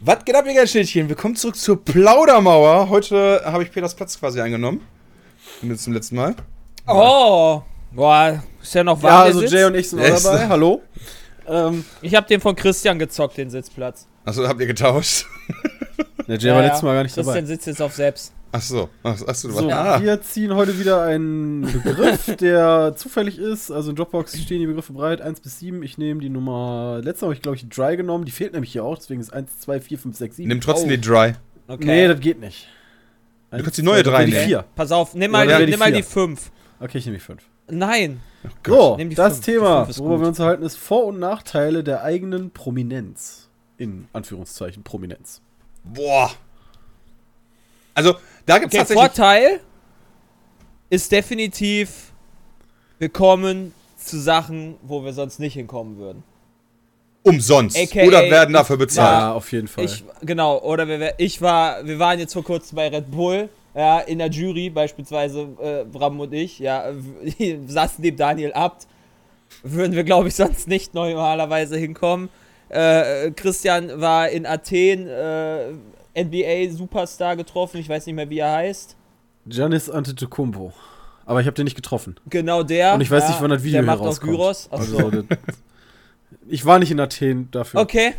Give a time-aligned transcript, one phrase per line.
[0.00, 1.08] Was geht ab, ihr Schildchen?
[1.08, 2.90] Willkommen zurück zur Plaudermauer.
[2.90, 4.82] Heute habe ich Peters Platz quasi eingenommen.
[5.62, 6.34] Und zum letzten Mal.
[6.86, 9.14] Oh, boah, ist ja noch warm.
[9.14, 9.42] Ja, also.
[9.42, 10.48] Jay und ich sind auch dabei.
[10.48, 10.82] Hallo.
[11.48, 14.08] Ähm, Ich habe den von Christian gezockt, den Sitzplatz.
[14.24, 15.26] Achso, habt ihr getauscht?
[16.26, 17.46] der Jay war letztes Mal gar nicht Christian dabei.
[17.46, 18.32] sitzt jetzt auf selbst.
[18.52, 18.88] Achso.
[19.02, 20.00] Ach, achso, So, ah.
[20.00, 23.70] wir ziehen heute wieder einen Begriff, der zufällig ist.
[23.70, 25.82] Also in Dropbox stehen die Begriffe bereit, 1 bis 7.
[25.82, 28.72] Ich nehme die Nummer, letztes Mal habe ich glaube ich Dry genommen, die fehlt nämlich
[28.72, 30.48] hier auch, deswegen ist 1, 2, 4, 5, 6, 7.
[30.48, 30.90] Nimm trotzdem Oh.
[30.92, 31.34] die Dry.
[31.68, 31.84] Okay.
[31.84, 32.68] Nee, das geht nicht.
[33.50, 34.46] Du kannst die neue drei drei die nehmen.
[34.46, 34.64] 4.
[34.74, 36.50] Pass auf, nimm mal, Oder die, nimm mal die 5.
[36.80, 37.42] Okay, ich nehme die 5.
[37.68, 38.20] Nein.
[38.64, 39.44] So, Nimm die das fünf.
[39.44, 40.22] Die Thema, fünf ist worüber gut.
[40.22, 43.48] wir uns unterhalten, ist Vor- und Nachteile der eigenen Prominenz.
[43.76, 45.40] In Anführungszeichen Prominenz.
[45.84, 46.30] Boah.
[47.94, 49.04] Also, da gibt es Okay, tatsächlich.
[49.04, 49.60] Vorteil
[50.88, 52.12] ist definitiv,
[52.98, 56.22] wir kommen zu Sachen, wo wir sonst nicht hinkommen würden.
[57.22, 57.76] Umsonst.
[57.76, 59.20] AKA Oder werden dafür bezahlt.
[59.20, 59.84] Ja, auf jeden Fall.
[59.84, 63.98] Ich, genau, oder wir, ich war, wir waren jetzt vor kurzem bei Red Bull, ja,
[63.98, 66.84] in der Jury, beispielsweise äh, Bram und ich, ja,
[67.66, 68.86] saßen neben Daniel Abt.
[69.62, 72.28] Würden wir, glaube ich, sonst nicht normalerweise hinkommen.
[72.68, 75.72] Äh, Christian war in Athen, äh,
[76.16, 78.96] NBA-Superstar getroffen, ich weiß nicht mehr, wie er heißt.
[79.46, 80.72] Giannis Antetokounmpo.
[81.24, 82.16] Aber ich habe den nicht getroffen.
[82.30, 82.94] Genau der.
[82.94, 84.32] Und ich weiß nicht, wann das Video Der macht rauskommt.
[84.32, 84.68] Gyros.
[84.70, 85.24] Also,
[86.48, 87.80] ich war nicht in Athen dafür.
[87.80, 88.14] Okay.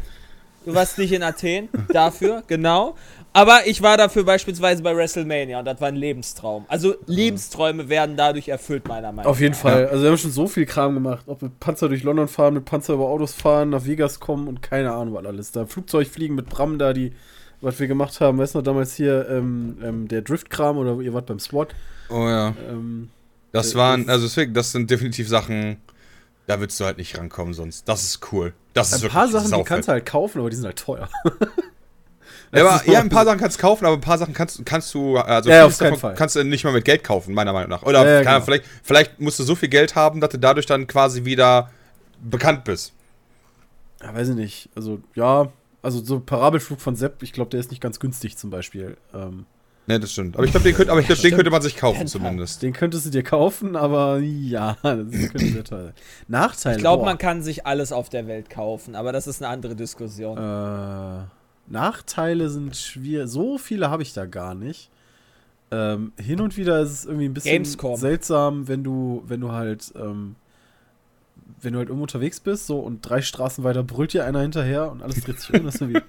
[0.66, 2.96] Du warst nicht in Athen dafür, genau.
[3.32, 6.66] Aber ich war dafür beispielsweise bei WrestleMania und das war ein Lebenstraum.
[6.68, 9.32] Also Lebensträume werden dadurch erfüllt, meiner Meinung nach.
[9.32, 9.88] Auf jeden Fall.
[9.88, 11.24] Also wir haben schon so viel Kram gemacht.
[11.28, 14.62] Ob mit Panzer durch London fahren, mit Panzer über Autos fahren, nach Vegas kommen und
[14.62, 15.52] keine Ahnung was alles.
[15.52, 17.14] Da Flugzeug fliegen mit Bram da, die,
[17.62, 18.38] was wir gemacht haben.
[18.38, 21.74] Weißt du noch, damals hier ähm, ähm, der Driftkram oder ihr wart beim SWAT.
[22.10, 22.54] Oh ja.
[22.70, 23.10] Ähm,
[23.52, 25.78] Das Äh, waren, ist- also deswegen, das sind definitiv Sachen,
[26.48, 27.88] da würdest du halt nicht rankommen sonst.
[27.90, 28.54] Das ist cool.
[28.74, 30.78] Das ist ein paar wirklich Sachen, die kannst du halt kaufen, aber die sind halt
[30.80, 31.10] teuer.
[32.54, 34.66] Ja, aber, ist ja, ein paar Sachen kannst du kaufen, aber ein paar Sachen kannst,
[34.66, 36.14] kannst du, also Ja, auf davon Fall.
[36.16, 37.84] kannst du nicht mal mit Geld kaufen, meiner Meinung nach.
[37.84, 38.42] Oder Ja, ja, genau.
[38.46, 41.70] vielleicht, vielleicht musst du so viel Geld haben, dass du dadurch dann quasi wieder
[42.22, 42.94] bekannt bist.
[44.02, 44.70] Ja, weiß ich nicht.
[44.76, 45.52] Also, ja,
[45.88, 48.98] also so Parabelflug von Sepp, ich glaube, der ist nicht ganz günstig zum Beispiel.
[49.14, 49.46] Ähm,
[49.90, 50.36] Ne, das stimmt.
[50.36, 52.12] Aber ich glaube, den, könnt, aber ich glaub, den könnte man sich kaufen Penta.
[52.12, 52.62] zumindest.
[52.62, 55.94] den könntest du dir kaufen, aber ja, das könnte sehr teuer sein.
[56.28, 56.76] Nachteile.
[56.76, 59.78] Ich glaube, man kann sich alles auf der Welt kaufen, aber das ist eine andere
[59.78, 60.38] Diskussion.
[60.38, 61.22] Äh,
[61.68, 63.30] Nachteile sind schwierig.
[63.30, 64.90] So viele habe ich da gar nicht.
[65.72, 67.96] Ähm, hin und wieder ist es irgendwie ein bisschen Gamescom.
[67.96, 70.36] seltsam, wenn du, wenn du halt, ähm,
[71.62, 74.92] wenn du halt irgendwo unterwegs bist, so und drei Straßen weiter brüllt dir einer hinterher
[74.92, 75.66] und alles dreht sich um.
[75.66, 76.02] Das ist irgendwie,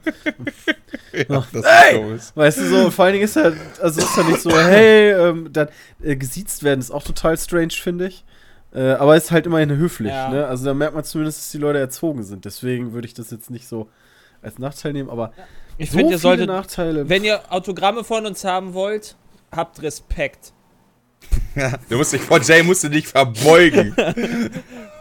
[1.28, 2.14] Ja, das Hey!
[2.14, 2.36] ist so.
[2.40, 5.48] weißt du so, vor allen Dingen ist ja, also ist ja nicht so, hey, ähm,
[5.52, 5.68] dann
[6.02, 8.24] äh, gesiezt werden ist auch total strange, finde ich.
[8.74, 10.28] Äh, aber ist halt immerhin höflich, Ja.
[10.28, 10.46] ne?
[10.46, 12.44] Also da merkt man zumindest, dass die Leute erzogen sind.
[12.44, 13.88] Deswegen würde ich das jetzt nicht so
[14.42, 15.32] als Nachteil nehmen, aber
[15.78, 17.08] Ich so finde, ihr viele solltet, Nachteile.
[17.08, 19.16] wenn ihr Autogramme von uns haben wollt,
[19.50, 20.52] habt Respekt.
[21.88, 23.96] Du musst dich vor Jay musst du dich verbeugen.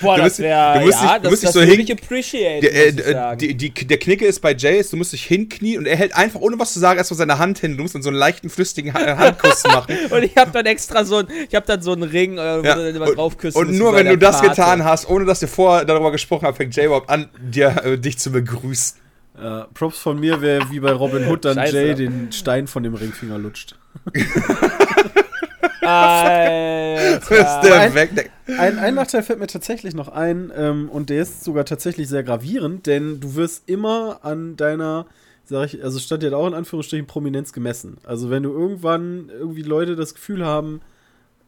[0.00, 1.60] Boah, Du das musst- wäre, du musst ja, dich- du das, musst dich das so
[1.60, 4.92] würde hin- ich appreciate, Der, äh, äh, die, die, der Knicke ist bei Jay, ist,
[4.92, 7.58] du musst dich hinknien und er hält einfach, ohne was zu sagen, erstmal seine Hand
[7.60, 7.76] hin.
[7.76, 9.94] Du musst dann so einen leichten, flüssigen Ha- Handkuss machen.
[10.10, 12.64] Und ich habe dann extra so ein, ich habe dann so einen Ring, äh, wo
[12.66, 15.08] Ja, du dann immer und- drauf küssen Und nur wenn du der das getan hast,
[15.08, 18.32] ohne dass wir vorher darüber gesprochen haben, fängt Jay überhaupt an, dir, äh, dich zu
[18.32, 18.98] begrüßen.
[19.40, 21.76] Äh, Props von mir wäre wie bei Robin Hood dann Scheiße.
[21.76, 23.76] Jay den Stein von dem Ringfinger lutscht.
[24.14, 27.60] ist Alter.
[27.62, 28.10] der Ein- weg.
[28.16, 28.24] Der,
[28.58, 32.22] Ein, ein Nachteil fällt mir tatsächlich noch ein, ähm, und der ist sogar tatsächlich sehr
[32.22, 35.06] gravierend, denn du wirst immer an deiner,
[35.44, 37.98] sag ich, also stand ja auch in Anführungsstrichen Prominenz gemessen.
[38.04, 40.80] Also wenn du irgendwann irgendwie Leute das Gefühl haben,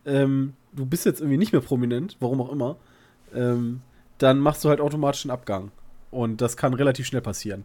[0.06, 2.76] ähm, du bist jetzt irgendwie nicht mehr prominent, warum auch immer,
[3.34, 3.82] ähm,
[4.18, 5.70] dann machst du halt automatisch einen Abgang.
[6.10, 7.64] Und das kann relativ schnell passieren.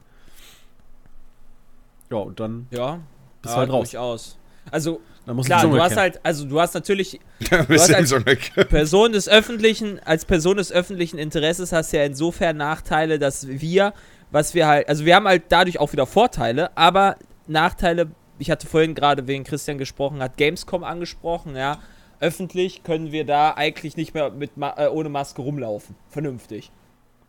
[2.12, 3.00] Ja, und dann Ja,
[3.42, 3.90] bist ja, halt raus.
[3.92, 4.38] durchaus.
[4.72, 5.02] Also,
[5.48, 7.20] klar, du du hast halt, also du hast natürlich
[7.52, 12.04] ein bisschen als- eine, Person des öffentlichen, als Person des öffentlichen Interesses hast du ja
[12.04, 13.94] insofern Nachteile, dass wir,
[14.32, 17.16] was wir halt, also wir haben halt dadurch auch wieder Vorteile, aber
[17.48, 18.08] Nachteile,
[18.40, 21.80] ich hatte vorhin gerade wegen Christian gesprochen, hat Gamescom angesprochen, ja.
[22.20, 25.96] Öffentlich können wir da eigentlich nicht mehr mit äh, ohne Maske rumlaufen.
[26.10, 26.72] Vernünftig.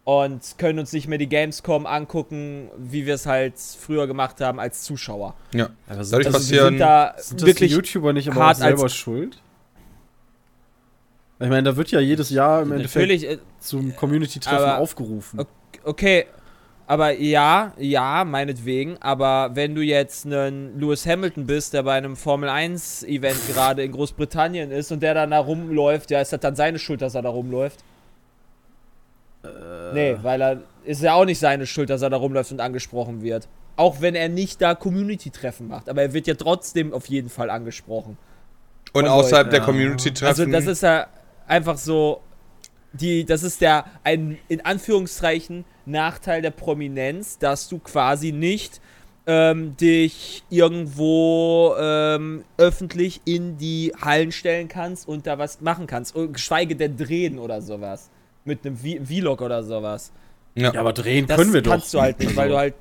[0.08, 4.61] Und können uns nicht mehr die Gamescom angucken, wie wir es halt früher gemacht haben
[4.61, 5.35] als Zuschauer.
[5.53, 5.67] ja.
[5.67, 8.56] Sind, Dadurch Also passieren- sind da sind das wirklich die YouTuber nicht aber auch hart
[8.58, 9.43] selber schuld?
[11.41, 15.44] Ich meine, da wird ja jedes Jahr im Endeffekt natürlich äh, zum Community-Treffen aufgerufen.
[15.85, 16.26] Okay.
[16.87, 18.97] Aber ja, ja, meinetwegen.
[19.03, 23.82] Aber wenn du jetzt ein Lewis Hamilton bist, der bei einem Formel 1 Event gerade
[23.82, 27.17] in Großbritannien ist und der dann da rumläuft, ja, ist das dann seine Schuld, dass
[27.17, 27.81] er da rumläuft?
[29.94, 33.22] Nee, weil er ist ja auch nicht seine Schuld, dass er da rumläuft und angesprochen
[33.22, 33.48] wird.
[33.76, 35.88] Auch wenn er nicht da Community-Treffen macht.
[35.88, 38.16] Aber er wird ja trotzdem auf jeden Fall angesprochen.
[38.93, 39.64] Und Von außerhalb Leuten, der.
[39.64, 40.26] Community-Treffen.
[40.26, 41.06] Also das ist ja
[41.46, 42.20] einfach so,
[42.93, 48.81] die, das ist der, ein, in Anführungszeichen, Nachteil der Prominenz, dass du quasi nicht
[49.26, 56.14] ähm, dich irgendwo ähm, öffentlich in die Hallen stellen kannst und da was machen kannst.
[56.14, 58.10] Und geschweige denn drehen oder sowas.
[58.46, 60.10] Mit einem V- Vlog oder sowas.
[60.54, 60.72] ja.
[60.72, 61.72] Ja, aber drehen Das können wir doch.
[61.72, 62.75] kannst du halt nicht, weil Also, du halt.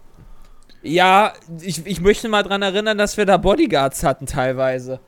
[0.84, 5.00] Ja, ich, ich möchte mal dran erinnern, dass wir da Bodyguards hatten teilweise.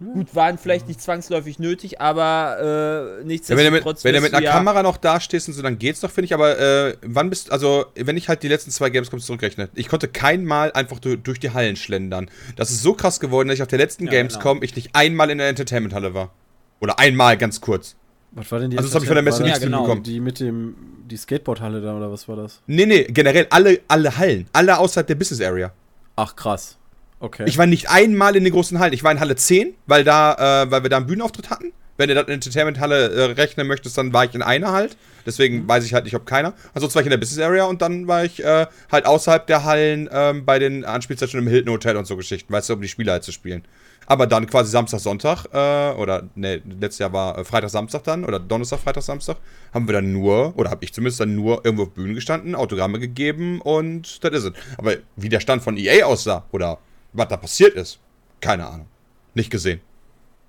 [0.00, 3.54] Gut, waren vielleicht nicht zwangsläufig nötig, aber äh, Ja, nichtsdestotrotz.
[3.58, 6.00] wenn du mit, wenn du mit einer ja- Kamera noch dastehst und so, dann geht's
[6.00, 6.34] doch, finde ich.
[6.34, 10.08] Aber äh, wann bist also, wenn ich halt die letzten zwei Gamescoms zurückrechne, ich konnte
[10.08, 12.30] kein Mal einfach durch, durch die Hallen schlendern.
[12.56, 15.30] Das ist so krass geworden, dass ich auf der letzten Ja, Gamescom ich nicht einmal
[15.30, 16.32] in der Entertainment-Halle war.
[16.80, 17.96] Oder einmal ganz kurz.
[18.32, 19.94] Was war denn die Also das hab ich von der Messe war nicht das genau.
[19.94, 20.74] Die, die mit dem,
[21.06, 22.60] die Skateboardhalle da, oder was war das?
[22.66, 24.46] Nee, nee, generell alle, alle Hallen.
[24.52, 25.72] Alle außerhalb der Business Area.
[26.16, 26.76] Ach, krass.
[27.20, 27.44] Okay.
[27.46, 28.92] Ich war nicht einmal in den großen Hallen.
[28.92, 31.72] Ich war in Halle 10, weil da, äh, weil wir da einen Bühnenauftritt hatten.
[31.96, 34.96] Wenn du das in Entertainment-Halle äh, rechnen möchtest, dann war ich in einer halt.
[35.26, 36.54] Deswegen weiß ich halt nicht, ob keiner.
[36.72, 39.64] Ansonsten war ich in der Business Area und dann war ich äh, halt außerhalb der
[39.64, 42.88] Hallen ähm, bei den Anspielstationen im Hilton Hotel und so Geschichten, weißt du, um die
[42.88, 43.64] Spiele halt zu spielen.
[44.10, 48.24] Aber dann quasi Samstag, Sonntag, äh, oder ne, letztes Jahr war äh, Freitag, Samstag dann,
[48.24, 49.36] oder Donnerstag, Freitag, Samstag,
[49.74, 52.98] haben wir dann nur, oder habe ich zumindest dann nur irgendwo auf Bühnen gestanden, Autogramme
[53.00, 54.52] gegeben und das ist es.
[54.78, 56.78] Aber wie der Stand von EA aussah, oder
[57.12, 57.98] was da passiert ist,
[58.40, 58.86] keine Ahnung.
[59.34, 59.82] Nicht gesehen.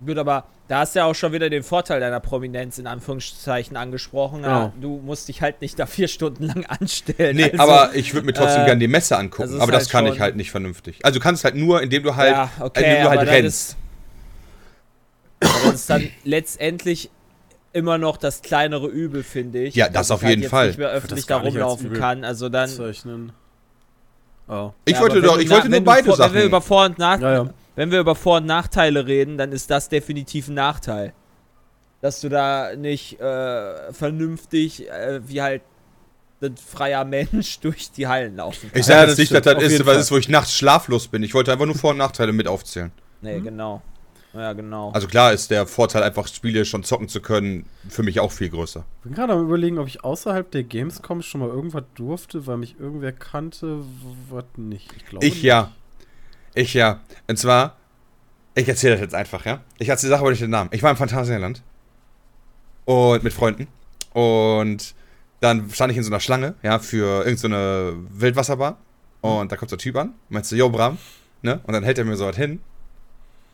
[0.06, 3.76] Gut, aber da hast du ja auch schon wieder den Vorteil deiner Prominenz in Anführungszeichen
[3.76, 4.44] angesprochen.
[4.44, 4.72] Ja.
[4.80, 7.36] du musst dich halt nicht da vier Stunden lang anstellen.
[7.36, 9.44] Nee, Also, aber ich würde mir trotzdem äh, gerne die Messe angucken.
[9.44, 11.00] das ist aber das halt kann schon- ich halt nicht vernünftig.
[11.04, 13.70] Also du kannst halt nur, indem du halt, ja, okay, indem du halt das rennst.
[13.72, 13.78] ist,
[15.64, 17.10] das ist dann letztendlich
[17.74, 19.76] immer noch das kleinere Übel, finde ich.
[19.76, 20.68] Ja, das dass auf ich halt jeden jetzt Fall.
[20.68, 22.24] nicht mehr öffentlich da rumlaufen kann.
[22.24, 22.70] Also dann.
[22.70, 23.32] Zeichnen.
[24.48, 24.72] Oh.
[24.86, 26.34] ich Ja, wollte doch, ich du wollte na- nur beide Sachen.
[26.34, 27.50] Wenn wir über Vor- und Nach Ja, ja.
[27.80, 31.14] Wenn wir über Vor- und Nachteile reden, dann ist das definitiv ein Nachteil.
[32.02, 35.62] Dass du da nicht äh, vernünftig, äh, wie halt
[36.42, 38.88] ein freier Mensch durch die Hallen laufen ich kannst.
[38.90, 41.24] sag Ja, jetzt das nicht, dass das ist, was ist, wo ich nachts schlaflos bin.
[41.24, 42.92] Ich wollte einfach nur Vor- und Nachteile mit aufzählen.
[43.22, 43.82] Nee, genau.
[44.34, 44.92] Ja, genau.
[44.92, 48.50] Also klar ist der Vorteil, einfach Spiele schon zocken zu können, für mich auch viel
[48.50, 48.84] größer.
[48.98, 52.58] Ich bin gerade am überlegen, ob ich außerhalb der Gamescom schon mal irgendwas durfte, weil
[52.58, 53.86] mich irgendwer kannte,
[54.30, 54.92] was nicht.
[54.98, 55.72] Ich glaube Ich ja.
[56.60, 57.00] Ich ja.
[57.28, 57.78] Und zwar,
[58.54, 59.62] ich erzähle das jetzt einfach, ja.
[59.78, 60.70] Ich erzähle die Sache, aber nicht den Namen.
[60.74, 61.64] Ich war im Phantasialand.
[62.84, 63.68] Und mit Freunden.
[64.12, 64.94] Und
[65.40, 68.78] dann stand ich in so einer Schlange, ja, für irgendeine so Wildwasserbar.
[69.22, 70.98] Und da kommt so ein Typ an, meinst du, yo, Bram,
[71.44, 71.62] ne?
[71.64, 72.62] Und dann hält er mir so was hin.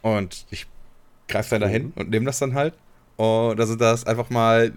[0.02, 0.66] Und ich
[1.28, 2.74] greife dann dahin und nehme das dann halt.
[3.18, 4.74] Und da sind das einfach mal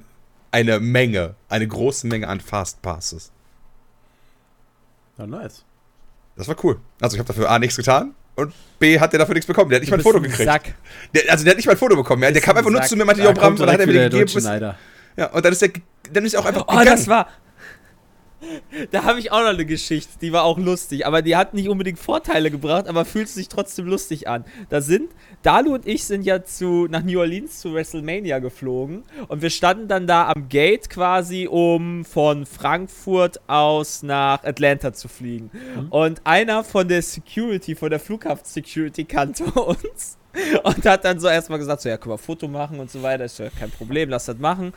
[0.50, 3.32] eine Menge, eine große Menge an Fastpasses.
[5.16, 5.64] Ja, nice.
[6.38, 6.78] Das war cool.
[7.00, 9.68] Also ich habe dafür A nichts getan und B hat der dafür nichts bekommen.
[9.70, 10.44] Der hat nicht mal ein Foto ein gekriegt.
[10.50, 10.74] Sack.
[11.14, 12.22] Der, also der hat nicht mal ein Foto bekommen.
[12.22, 12.30] Ja.
[12.30, 12.88] Der kam ein einfach nur Sack.
[12.88, 14.74] zu mir meinte, Da jo, Bram, und dann hat er mir der gegeben.
[15.16, 15.70] ja, und dann ist der,
[16.12, 16.86] dann ist er auch einfach Oh, gegangen.
[16.86, 17.28] das war.
[18.90, 21.68] Da habe ich auch noch eine Geschichte, die war auch lustig, aber die hat nicht
[21.68, 24.44] unbedingt Vorteile gebracht, aber fühlt sich trotzdem lustig an.
[24.68, 25.10] Da sind,
[25.42, 29.88] Dalu und ich sind ja zu, nach New Orleans zu WrestleMania geflogen und wir standen
[29.88, 35.50] dann da am Gate quasi, um von Frankfurt aus nach Atlanta zu fliegen.
[35.90, 40.18] Und einer von der Security, von der Flughafen-Security kannte uns.
[40.62, 43.24] Und hat dann so erstmal gesagt, so, ja, können wir Foto machen und so weiter.
[43.24, 44.72] Ist ja kein Problem, lass das machen.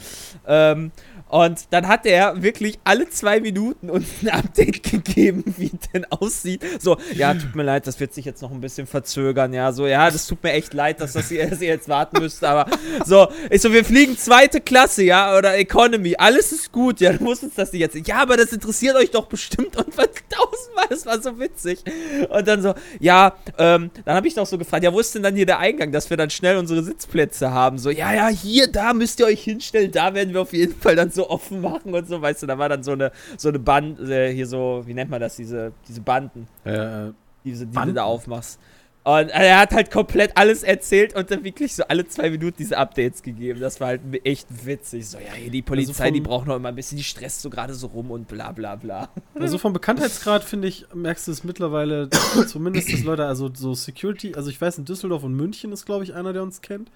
[0.47, 0.91] Ähm,
[1.29, 6.61] und dann hat er wirklich alle zwei Minuten uns ein Update gegeben, wie denn aussieht.
[6.79, 9.53] So, ja, tut mir leid, das wird sich jetzt noch ein bisschen verzögern.
[9.53, 12.21] Ja, so, ja, das tut mir echt leid, dass, das ihr, dass ihr jetzt warten
[12.21, 12.43] müsst.
[12.43, 12.69] Aber
[13.05, 16.15] so, ich so, wir fliegen zweite Klasse, ja, oder Economy.
[16.17, 18.07] Alles ist gut, ja, du musst uns das nicht jetzt.
[18.07, 21.83] Ja, aber das interessiert euch doch bestimmt und was tausendmal, das war so witzig.
[22.29, 25.23] Und dann so, ja, ähm, dann habe ich noch so gefragt, ja, wo ist denn
[25.23, 27.77] dann hier der Eingang, dass wir dann schnell unsere Sitzplätze haben?
[27.77, 30.95] So, ja, ja, hier, da müsst ihr euch hinstellen, da werden wir auf jeden Fall
[30.95, 33.59] dann so offen machen und so, weißt du, da war dann so eine, so eine
[33.59, 37.11] Band, äh, hier so, wie nennt man das, diese, diese Banden, Äh,
[37.43, 37.95] diese, die du Banden?
[37.95, 38.59] da aufmachst.
[39.03, 42.77] Und er hat halt komplett alles erzählt und dann wirklich so alle zwei Minuten diese
[42.77, 43.59] Updates gegeben.
[43.59, 45.07] Das war halt echt witzig.
[45.09, 47.73] So, ja, die Polizei, vom- die braucht noch immer ein bisschen, die stresst so gerade
[47.73, 49.09] so rum und bla bla bla.
[49.33, 52.09] Also vom Bekanntheitsgrad finde ich, merkst du es mittlerweile
[52.47, 56.03] zumindest, dass Leute, also so Security, also ich weiß, in Düsseldorf und München ist, glaube
[56.03, 56.91] ich, einer, der uns kennt.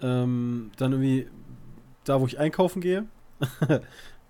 [0.00, 1.26] Ähm, dann irgendwie
[2.04, 3.04] da, wo ich einkaufen gehe.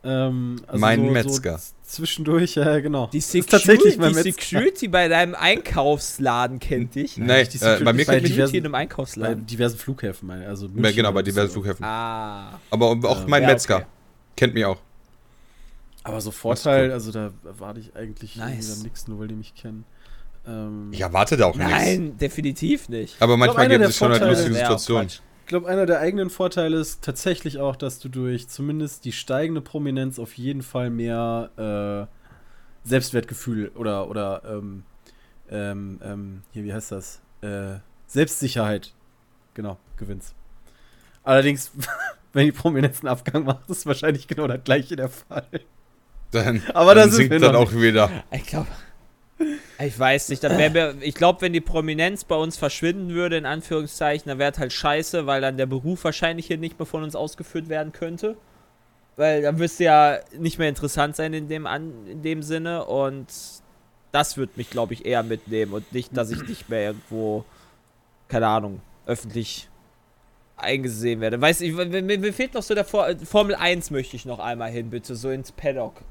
[0.05, 1.59] ähm, also Mein so, Metzger.
[1.59, 3.09] So zwischendurch, ja, genau.
[3.13, 4.23] Die, Security, tatsächlich mein die.
[4.33, 7.19] Security bei deinem Einkaufsladen kennt dich.
[7.19, 9.47] Nein, die äh, Security, bei mir bei kennt mich diversen- in einem Bei Einkaufsladen.
[9.47, 11.55] diversen Flughäfen, meine also Ja, genau, bei diversen so.
[11.61, 11.85] Flughäfen.
[11.85, 12.59] Ah.
[12.71, 13.87] Aber auch Ähm, mein ja, Metzger okay.
[14.37, 14.79] kennt mich auch.
[16.05, 16.93] Aber so Vorteil, cool.
[16.93, 18.83] also da erwarte ich eigentlich Nice.
[18.83, 19.85] nichts, nur weil die mich kennen.
[20.45, 21.71] Ähm, Ich erwarte da auch nichts.
[21.71, 23.15] Nein, definitiv nicht.
[23.21, 25.09] Aber manchmal gibt es schon halt lustige Situationen.
[25.43, 29.61] Ich glaube, einer der eigenen Vorteile ist tatsächlich auch, dass du durch zumindest die steigende
[29.61, 32.09] Prominenz auf jeden Fall mehr
[32.87, 34.85] äh, Selbstwertgefühl oder, oder ähm,
[35.51, 37.21] ähm, ähm, hier, wie heißt das?
[37.43, 38.95] Äh, Selbstsicherheit,
[39.55, 40.35] genau, gewinnst.
[41.25, 41.73] Allerdings,
[42.33, 45.49] wenn die Prominenz einen Abgang macht, ist wahrscheinlich genau das gleiche der Fall.
[46.31, 48.11] Dann, Aber da dann sind wir sinkt dann auch wieder.
[48.31, 48.69] Ich glaube.
[49.85, 53.47] Ich weiß nicht, dann wär ich glaube, wenn die Prominenz bei uns verschwinden würde, in
[53.47, 57.03] Anführungszeichen, dann wäre es halt scheiße, weil dann der Beruf wahrscheinlich hier nicht mehr von
[57.03, 58.37] uns ausgeführt werden könnte.
[59.17, 63.27] Weil dann müsste ja nicht mehr interessant sein in dem, An in dem Sinne und
[64.13, 67.45] das würde mich, glaube ich, eher mitnehmen und nicht, dass ich nicht mehr irgendwo,
[68.29, 69.69] keine Ahnung, öffentlich
[70.57, 71.41] eingesehen werde.
[71.41, 74.71] Weiß ich, mir, mir fehlt noch so der For Formel 1 möchte ich noch einmal
[74.71, 76.03] hin, bitte, so ins Paddock.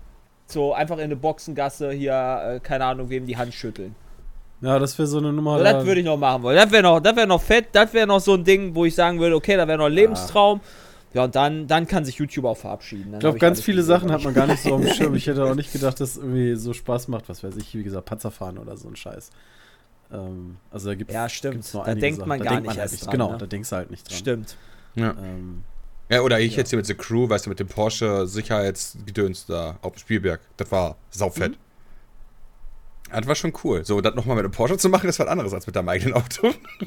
[0.48, 3.95] So einfach in eine Boxengasse hier, äh, keine Ahnung, wem die Hand schütteln.
[4.62, 5.57] Ja, das wäre so eine Nummer.
[5.57, 6.55] So, das würde ich noch machen wollen.
[6.55, 8.93] Das wäre noch, das wäre noch fett, das wäre noch so ein Ding, wo ich
[8.93, 10.62] sagen würde, okay, da wäre noch ein Lebenstraum.
[11.13, 13.05] Ja, und dann, dann kann sich YouTube auch verabschieden.
[13.12, 15.15] Dann Ich glaube, ganz viele Sachen hat man gar nicht so auf dem Schirm.
[15.15, 18.05] Ich hätte auch nicht gedacht, dass irgendwie so Spaß macht, was weiß ich, wie gesagt,
[18.05, 19.31] Panzerfahren oder so ein Scheiß.
[20.13, 21.55] Ähm, also da gibt Ja, stimmt.
[21.55, 22.29] gibt's noch Da denkt Sachen.
[22.29, 23.38] man da gar denkt man nicht halt erst nicht dran, Genau, ne?
[23.39, 24.17] da denkst du halt nicht dran.
[24.17, 24.55] Stimmt.
[24.95, 25.12] Ja.
[25.12, 25.63] Ähm,
[26.12, 26.60] ja, oder ich Ja.
[26.60, 30.41] jetzt hier mit der Crew, weißt du, mit dem Porsche Sicherheitsgedöns da auf dem Spielberg.
[30.58, 31.58] Das war saufett.
[33.12, 33.84] Das war schon cool.
[33.84, 36.13] So, das nochmal mit einem Porsche zu machen, ist was anderes als mit deinem eigenen
[36.13, 36.48] Auto.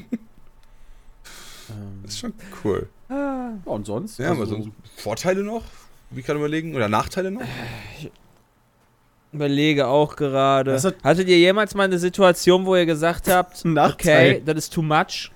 [1.69, 2.89] ähm, Das ist schon cool.
[3.09, 4.17] ja, und sonst?
[4.19, 5.63] Ja, aber Also, so Vorteile noch?
[6.11, 6.75] Wie kann ich überlegen?
[6.75, 7.41] Oder Nachteile noch?
[9.35, 10.71] Überlege auch gerade.
[10.71, 14.31] Das hat- Hattet ihr jemals mal eine Situation, wo ihr gesagt habt, Nachteil.
[14.35, 15.31] okay, das ist too much?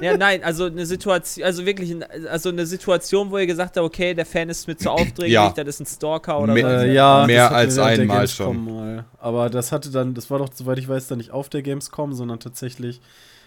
[0.00, 3.84] ja, nein, also eine Situation, also wirklich, ein- also eine Situation, wo ihr gesagt habt,
[3.84, 5.50] okay, der Fan ist mir zu aufdringlich, Ja.
[5.54, 6.86] das ist ein Stalker oder Mehr- so.
[6.86, 8.74] Äh, ja, Mehr als wir während der einmal Gamescom schon.
[8.76, 9.04] Mal.
[9.18, 12.12] Aber das hatte dann, das war doch, soweit ich weiß, dann nicht auf der Gamescom,
[12.12, 13.00] sondern tatsächlich,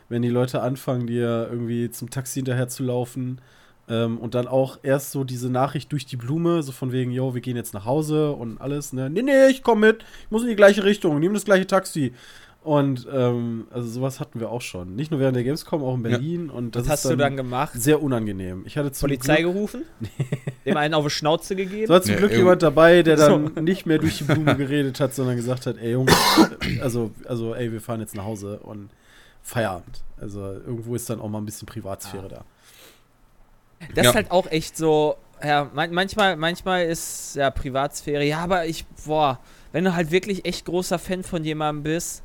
[0.10, 3.40] wenn die Leute anfangen, dir irgendwie zum Taxi hinterher zu laufen
[3.90, 7.34] ähm, und dann auch erst so diese Nachricht durch die Blume, so von wegen, yo,
[7.34, 9.10] wir gehen jetzt nach Hause und alles, ne?
[9.10, 12.14] Nee, nee, ich komm mit, ich muss in die gleiche Richtung, nehme das gleiche Taxi.
[12.64, 14.96] Und ähm, also sowas hatten wir auch schon.
[14.96, 16.50] Nicht nur während der Gamescom, auch in Berlin.
[16.50, 17.74] Und das Was hast ist du dann gemacht?
[17.76, 18.64] sehr unangenehm.
[18.66, 19.82] Ich hatte zum Polizei Glück, gerufen?
[20.66, 21.88] Dem einen auf die Schnauze gegeben?
[21.88, 23.60] so hat zum Nee, Glück jemand dabei, der dann So.
[23.62, 26.14] nicht mehr durch die Blume geredet hat, sondern gesagt hat, ey Jungs,
[26.62, 28.92] äh, also, also ey, wir fahren jetzt nach Hause und
[29.42, 30.02] Feierabend.
[30.22, 32.46] Also irgendwo ist dann auch mal ein bisschen Privatsphäre da.
[33.96, 34.10] Das Ja.
[34.12, 38.86] ist halt auch echt so, ja, man, manchmal, manchmal ist ja Privatsphäre, ja, aber ich,
[39.06, 39.40] boah,
[39.72, 42.24] wenn du halt wirklich echt großer Fan von jemandem bist,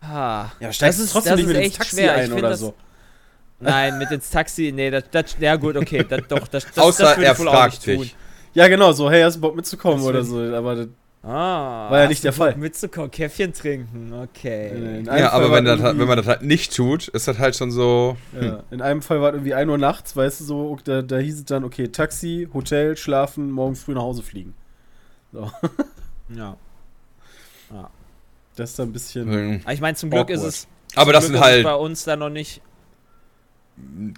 [0.00, 2.22] ah, Ja, das ist, das ist echt schwer.
[2.24, 2.72] Ich find das,
[3.60, 7.02] Nein, mit ins Taxi, nee, das, das, ja gut, okay, das, doch, das, das, Außer
[7.02, 8.02] das würde er ich wohl auch fragt nicht tun.
[8.02, 8.16] dich.
[8.54, 10.38] Ja, genau, so, hey, hast du Bock mitzukommen Das oder so.
[10.54, 10.86] Aber das,
[11.22, 12.54] Ah, War ja nicht der Fall.
[12.56, 14.98] Mitzukommen, Käffchen trinken, okay.
[15.00, 17.70] in Ja, aber wenn, das, wenn man das halt nicht tut, ist das halt schon
[17.72, 18.16] so.
[18.40, 21.18] Ja, in einem Fall war es irgendwie 1 Uhr nachts, weißt du, so, da, da
[21.18, 24.54] hieß es dann, okay, Taxi, Hotel, schlafen, morgen früh nach Hause fliegen.
[25.32, 25.50] So,
[26.34, 26.56] Ja.
[28.56, 29.32] das ist dann ein bisschen.
[29.32, 30.38] ähm, Aber ich meine, zum Glück Awkward.
[30.38, 30.68] ist es.
[30.94, 31.64] Aber das Glück sind halt.
[31.64, 32.62] bei uns da noch nicht.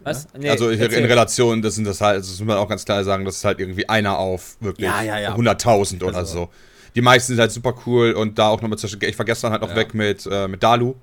[0.05, 0.29] Was?
[0.39, 1.05] Nee, also in erzähl.
[1.07, 3.59] Relation, das sind das halt, das muss man auch ganz klar sagen, das ist halt
[3.61, 5.35] irgendwie einer auf wirklich Ja, ja, ja.
[5.35, 6.49] 100.000 oder Also- so.
[6.95, 9.63] Die meisten sind halt super cool und da auch nochmal Beispiel, ich war gestern halt
[9.63, 9.77] noch Ja.
[9.77, 10.95] weg mit, äh, mit Dalu.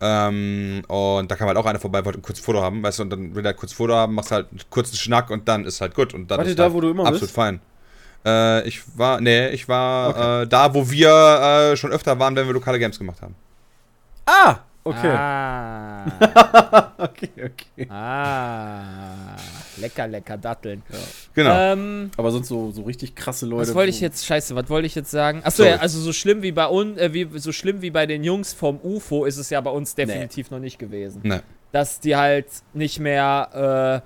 [0.00, 3.10] Ähm, und da kam halt auch einer vorbei, wollte kurzes Foto haben, weißt du, und
[3.10, 5.94] dann will er kurz Foto haben, machst halt einen kurzen Schnack und dann ist halt
[5.94, 6.14] gut.
[6.14, 7.34] Und dann Wart ihr ist da, halt wo du immer absolut bist?
[7.34, 7.60] fein.
[8.24, 10.42] Äh, ich war, nee, ich war Okay.
[10.42, 13.34] äh, da, wo wir äh, schon öfter waren, wenn wir lokale Games gemacht haben.
[14.26, 14.58] Ah!
[14.88, 15.08] Okay.
[15.14, 17.86] Ah, Okay, okay.
[17.90, 19.36] ah.
[19.76, 20.82] Lecker, lecker Datteln.
[21.34, 21.54] Genau.
[21.56, 23.68] Ähm, Aber sonst so, so richtig krasse Leute.
[23.68, 25.40] was wollte wo- ich jetzt, scheiße, was wollte ich jetzt sagen?
[25.44, 28.24] Achso, ja, also so schlimm wie bei uns, äh, wie, so schlimm wie bei den
[28.24, 31.20] Jungs vom UFO ist es ja bei uns definitiv noch nicht gewesen.
[31.24, 31.42] Ne.
[31.70, 34.02] Dass die halt nicht mehr,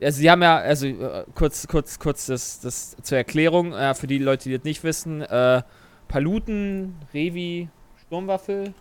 [0.00, 3.94] äh, also sie haben ja, also äh, kurz, kurz, kurz das, das zur Erklärung, äh,
[3.94, 5.62] für die Leute, die das nicht wissen, äh,
[6.08, 7.68] Paluten, Revi,
[8.06, 8.72] Sturmwaffel,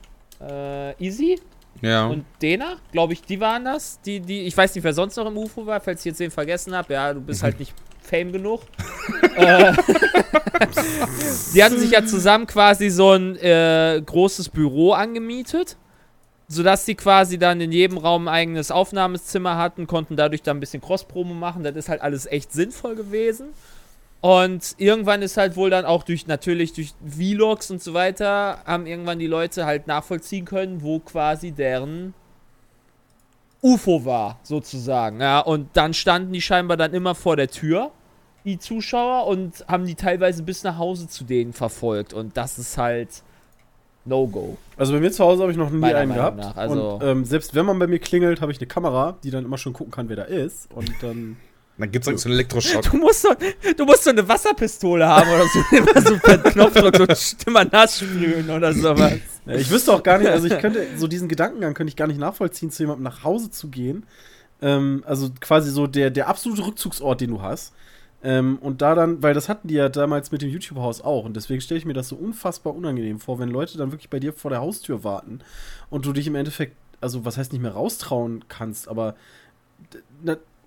[0.42, 1.40] äh, Easy
[1.82, 2.08] Ja.
[2.08, 4.00] und Dena, glaube ich, die waren das.
[4.02, 6.32] Die, die, ich weiß nicht, wer sonst noch im UFO war, falls ich jetzt den
[6.32, 6.94] vergessen habe.
[6.94, 8.62] Ja, du bist halt nicht Fame genug.
[9.36, 9.74] äh,
[11.54, 15.78] die hatten sich ja zusammen quasi so ein äh, großes Büro angemietet.
[16.48, 20.60] Sodass sie quasi dann in jedem Raum ein eigenes Aufnahmezimmer hatten, konnten dadurch dann ein
[20.60, 21.64] bisschen Cross-Promo machen.
[21.64, 23.48] Das ist halt alles echt sinnvoll gewesen.
[24.26, 28.88] Und irgendwann ist halt wohl dann auch durch, natürlich durch Vlogs und so weiter, haben
[28.88, 32.16] irgendwann die Leute halt nachvollziehen können, wo quasi deren
[33.62, 35.22] UFO war, sozusagen.
[35.22, 37.92] Ja, und dann standen die scheinbar dann immer vor der Tür
[38.46, 42.12] die Zuschauer und haben die teilweise bis nach Hause zu denen verfolgt.
[42.12, 43.22] Und das ist halt
[44.06, 44.58] No-Go.
[44.76, 46.38] Also bei mir zu Hause habe ich noch nie Meiner einen Meinung gehabt.
[46.38, 49.30] nach, also- und ähm, selbst wenn man bei mir klingelt, habe ich eine Kamera, die
[49.30, 50.68] dann immer schon gucken kann, wer da ist.
[50.74, 51.38] Und dann.
[51.78, 52.84] Dann gibt's so einen Elektroschock.
[52.84, 53.30] Du musst, so,
[53.76, 55.60] du musst so eine Wasserpistole haben oder so.
[55.76, 59.14] Immer so per Knopfdruck so immer nass sprühen oder sowas.
[59.46, 62.20] Ich wüsste auch gar nicht, also ich könnte, so diesen Gedankengang könnte ich gar nicht
[62.20, 64.06] nachvollziehen, zu jemandem nach Hause zu gehen.
[64.62, 67.74] Ähm, also quasi so der, der absolute Rückzugsort, den du hast.
[68.24, 71.26] Ähm, und da dann, weil das hatten die ja damals mit dem YouTube-Haus auch.
[71.26, 74.20] Und deswegen stelle ich mir das so unfassbar unangenehm vor, wenn Leute dann wirklich bei
[74.20, 75.42] dir vor der Haustür warten
[75.90, 79.16] und du dich im Endeffekt, also was heißt nicht mehr raustrauen kannst, aber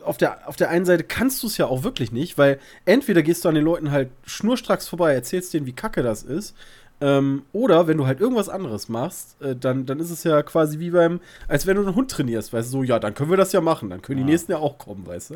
[0.09, 3.23] auf der, auf der einen Seite kannst du es ja auch wirklich nicht, weil entweder
[3.23, 6.57] gehst du an den Leuten halt schnurstracks vorbei, erzählst denen, wie kacke das ist,
[7.01, 10.81] ähm, oder wenn du halt irgendwas anderes machst, äh, dann, dann ist es ja quasi
[10.81, 13.37] wie beim, als wenn du einen Hund trainierst, weißt du, so, ja, dann können wir
[13.37, 14.25] das ja machen, dann können Ja.
[14.27, 15.35] die nächsten ja auch kommen, weißt du.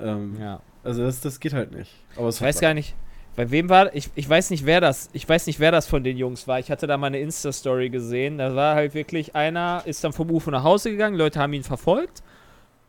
[0.00, 0.60] Ähm, Ja.
[0.82, 1.90] Also das, das geht halt nicht.
[2.16, 2.94] Aber Ich weiß gar nicht,
[3.34, 6.02] bei wem war ich, ich weiß nicht, wer das, ich weiß nicht, wer das von
[6.04, 6.58] den Jungs war.
[6.58, 8.38] Ich hatte da mal eine Insta-Story gesehen.
[8.38, 11.64] Da war halt wirklich einer, ist dann vom UFO nach Hause gegangen, Leute haben ihn
[11.64, 12.22] verfolgt.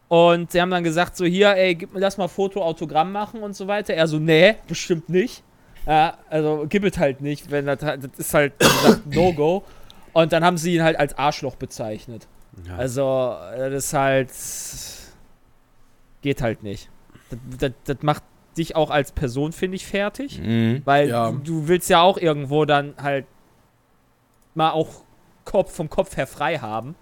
[0.10, 3.42] Und sie haben dann gesagt, so hier, ey, gib mir das mal Foto, Autogramm machen
[3.44, 3.94] und so weiter.
[3.94, 5.44] Er so, nee, bestimmt nicht.
[5.86, 8.54] Ja, also gib es halt nicht, wenn das, halt- das ist halt,
[9.06, 9.64] No-Go.
[10.14, 12.28] Und dann haben sie ihn halt als Arschloch bezeichnet.
[12.66, 12.76] Ja.
[12.78, 14.32] Also, das ist halt.
[16.22, 16.90] Geht halt nicht.
[17.30, 18.24] Das, das, das macht
[18.58, 20.40] dich auch als Person, finde ich, fertig.
[20.42, 20.82] Mhm.
[20.86, 21.32] Weil Ja.
[21.32, 23.26] du, du willst ja auch irgendwo dann halt
[24.56, 25.04] mal auch
[25.46, 26.96] Kopf vom Kopf her frei haben.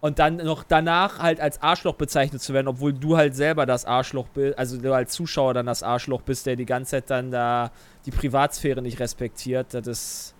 [0.00, 3.84] Und dann noch danach halt als Arschloch bezeichnet zu werden, obwohl du halt selber das
[3.84, 7.32] Arschloch bist, also du als Zuschauer dann das Arschloch bist, der die ganze Zeit dann
[7.32, 7.72] da
[8.06, 9.74] die Privatsphäre nicht respektiert.
[9.74, 10.34] Das ist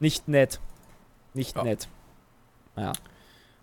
[0.00, 0.60] nicht nett.
[1.32, 1.64] Nicht Ja.
[1.64, 1.88] nett.
[2.76, 2.92] Ja.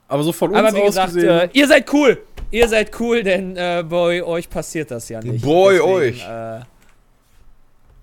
[0.08, 2.20] Aber so von uns Aber wie gesagt, äh, ihr seid cool.
[2.50, 5.44] Ihr seid cool, denn äh, bei euch passiert das ja nicht.
[5.44, 6.25] Boy, euch.
[6.27, 6.62] Äh,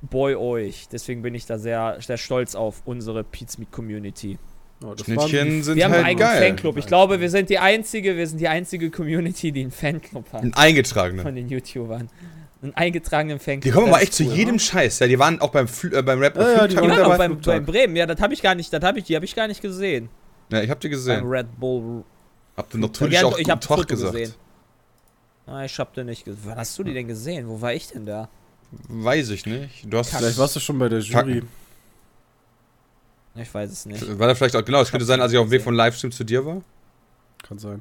[0.03, 0.87] boy euch.
[0.93, 4.39] Deswegen bin ich da sehr, sehr stolz auf unsere Pizmeet Community.
[4.85, 6.49] Oh, das Schnittchen sind Wir haben einen halt eigenen geil.
[6.49, 6.77] Fanclub.
[6.77, 10.43] Ich glaube, wir sind die einzige, wir sind die einzige Community, die einen Fanclub hat
[10.43, 11.23] Ein eingetragener.
[11.23, 12.09] von den YouTubern.
[12.63, 13.63] Einen eingetragenen Fanclub.
[13.63, 14.61] Die kommen aber echt zu cool, jedem ne?
[14.61, 14.99] Scheiß.
[15.01, 17.19] Ja, die waren auch beim, Fl äh, beim Rap Ja, ja, die waren auch dabei.
[17.19, 17.97] beim, beim Bremen.
[17.97, 20.09] Ja, das habe ich gar nicht, das habe ich, die habe ich gar nicht gesehen.
[20.51, 21.27] Ja, ich hab die Beim gesehen.
[21.27, 22.05] Red Bull.
[22.57, 24.13] Habt ihr natürlich Ja, auch ich guten habe Tag gesagt.
[24.15, 24.35] gesehen.
[25.47, 26.43] Ah, ich hab den nicht gesehen.
[26.45, 27.49] Wann hast du die denn gesehen?
[27.49, 28.29] Wo war ich denn da?
[28.89, 29.85] Weiß ich nicht.
[29.87, 30.15] Du hast.
[30.15, 31.43] Vielleicht warst du schon bei der Jury.
[33.37, 34.19] Ich weiß es nicht.
[34.19, 36.13] War da vielleicht auch, genau, es könnte sein, als ich auf dem Weg von Livestream
[36.13, 36.63] zu dir war.
[37.47, 37.81] Kann sein.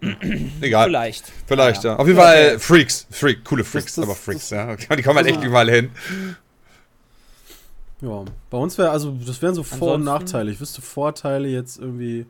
[0.62, 0.88] Egal.
[0.88, 1.26] Vielleicht.
[1.48, 1.92] Vielleicht, Ja.
[1.94, 2.00] ja.
[2.00, 3.08] Auf jeden Fall äh, Freaks.
[3.12, 4.76] Freak, coole Freaks, das- aber Freaks, ja.
[4.98, 5.89] Die kommen halt echt also- überall hin.
[8.02, 8.26] Ja.
[8.50, 10.52] Bei uns wäre, also das wären so Vor- und Nachteile.
[10.52, 12.26] Ich wüsste Vorteile jetzt irgendwie.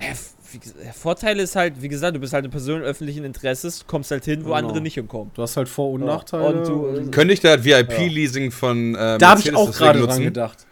[0.00, 2.80] Ja, f- wie ges- der Vorteil ist halt, wie gesagt, du bist halt eine Person
[2.80, 4.54] öffentlichen Interesses, kommst halt hin, wo Genau.
[4.56, 5.30] andere nicht hinkommen.
[5.34, 6.06] Du hast halt Vor- und Ja.
[6.06, 6.60] Nachteile.
[6.62, 6.66] Und
[7.06, 10.66] du, Könnte ich da VIP-Leasing von äh, da habe ich auch gerade dran gedacht.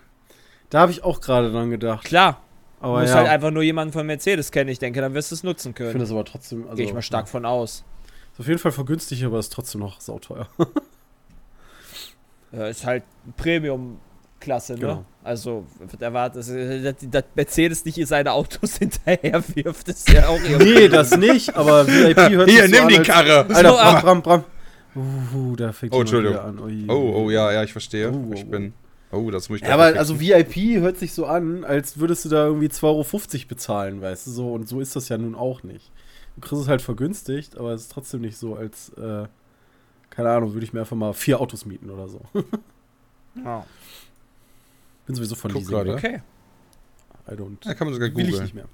[0.70, 2.04] Da habe ich auch gerade dran gedacht.
[2.04, 2.40] Klar,
[2.80, 5.30] Aber du musst ja, halt einfach nur jemanden von Mercedes kennen, ich denke, dann wirst
[5.30, 6.00] du es nutzen ich finde können.
[6.00, 6.64] das aber trotzdem.
[6.64, 7.84] Also, Gehe ich mal stark von aus.
[8.34, 10.46] Ist auf jeden Fall vergünstigt, aber ist trotzdem noch sauteuer.
[12.50, 13.02] Ja, ist halt
[13.36, 14.78] Premium-Klasse, ne?
[14.78, 15.04] Genau.
[15.22, 16.48] Also, wird erwartet,
[17.12, 20.72] dass, Mercedes nicht seine Autos hinterher wirft, ist ja auch irgendwie.
[20.74, 23.40] nee, das nicht, aber VIP hört Hier, nimm an, die Karre.
[23.54, 24.00] Alter, So, Bram.
[24.02, 24.44] Bram, Bram.
[24.96, 26.38] Uh, da fängt Oh, Entschuldigung.
[26.38, 26.86] an.
[26.88, 28.10] Oh, oh, ja, ja, ich verstehe.
[28.10, 28.72] Oh, oh, Ich bin.
[28.74, 32.28] Oh, das muss ich Ja, aber also VIP hört sich so an, als würdest du
[32.28, 34.52] da irgendwie 2,50 Euro bezahlen, weißt du so.
[34.52, 35.90] Und so ist das ja nun auch nicht.
[36.36, 39.26] Du kriegst es halt vergünstigt, aber es ist trotzdem nicht so, als, äh,
[40.10, 42.20] keine Ahnung, würde ich mir einfach mal vier Autos mieten oder so.
[43.44, 43.64] Ja.
[45.06, 45.90] Bin sowieso von Guck Leasing.
[45.90, 46.22] Okay.
[47.30, 47.64] I don't.
[47.64, 48.42] Ja, kann man sogar Will ich googeln.
[48.42, 48.64] nicht mehr.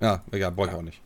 [0.00, 1.00] Ja, egal, brauche ich auch nicht.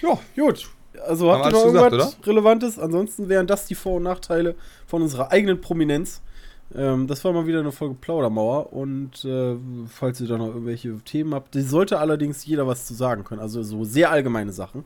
[0.00, 0.70] Ja, Gut.
[1.06, 2.78] Also habt wir ihr noch alles gesagt, irgendwas Relevantes?
[2.78, 4.54] Ansonsten wären das die Vor- und Nachteile
[4.86, 6.20] von unserer eigenen Prominenz.
[6.76, 8.72] Ähm, das war mal wieder eine Folge Plaudermauer.
[8.72, 9.56] Und äh,
[9.88, 13.40] falls ihr da noch irgendwelche Themen habt, die sollte allerdings jeder was zu sagen können.
[13.40, 14.84] Also so sehr allgemeine Sachen.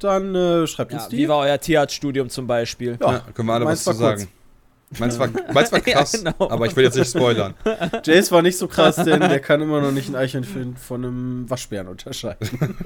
[0.00, 1.16] Dann äh, schreibt uns Ja, die.
[1.18, 2.98] wie war euer Tierarztstudium zum Beispiel?
[3.00, 3.98] Ja, ja, können wir alle was zu kurz.
[4.20, 4.28] sagen.
[4.98, 6.50] Meins war, meins war Ja, krass, genau.
[6.50, 7.54] aber ich will jetzt nicht spoilern.
[8.04, 11.50] Jace war nicht so krass, denn der kann immer noch nicht ein Eichhörnchen von einem
[11.50, 12.48] Waschbären unterscheiden.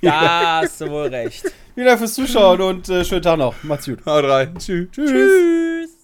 [0.00, 1.44] Da hast du wohl recht.
[1.74, 3.54] Vielen Dank fürs Zuschauen und äh, schönen Tag noch.
[3.64, 3.98] Macht's gut.
[4.06, 4.54] Haut rein.
[4.56, 4.88] Tschüss.
[4.92, 5.97] Tschüss.